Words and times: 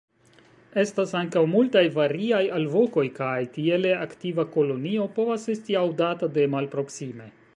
Estas 0.83 1.11
ankaŭ 1.19 1.43
multaj 1.51 1.83
variaj 1.97 2.39
alvokoj, 2.61 3.03
kaj 3.19 3.35
tiele 3.59 3.93
aktiva 4.07 4.47
kolonio 4.57 5.07
povas 5.21 5.47
esti 5.57 5.81
aŭdata 5.85 6.33
de 6.39 6.51
malproksime. 6.57 7.33